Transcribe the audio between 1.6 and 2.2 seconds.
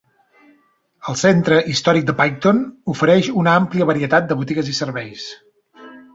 històric de